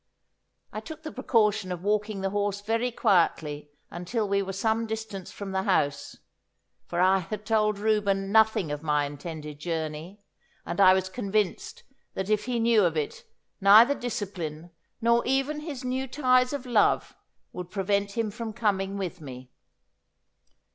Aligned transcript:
I 0.73 0.79
took 0.79 1.03
the 1.03 1.11
precaution 1.11 1.71
of 1.71 1.83
walking 1.83 2.21
the 2.21 2.31
horse 2.31 2.61
very 2.61 2.89
quietly 2.89 3.69
until 3.91 4.27
we 4.27 4.41
were 4.41 4.51
some 4.51 4.87
distance 4.87 5.31
from 5.31 5.51
the 5.51 5.61
house, 5.61 6.17
for 6.87 6.99
I 6.99 7.19
had 7.19 7.45
told 7.45 7.77
Reuben 7.77 8.31
nothing 8.31 8.71
of 8.71 8.81
my 8.81 9.05
intended 9.05 9.59
journey, 9.59 10.23
and 10.65 10.81
I 10.81 10.95
was 10.95 11.07
convinced 11.07 11.83
that 12.15 12.31
if 12.31 12.45
he 12.45 12.59
knew 12.59 12.83
of 12.83 12.97
it 12.97 13.25
neither 13.61 13.93
discipline, 13.93 14.71
nor 15.01 15.23
even 15.27 15.59
his 15.59 15.83
new 15.83 16.07
ties 16.07 16.51
of 16.51 16.65
love, 16.65 17.15
would 17.51 17.69
prevent 17.69 18.13
him 18.17 18.31
from 18.31 18.53
coming 18.53 18.97
with 18.97 19.21
me. 19.21 19.51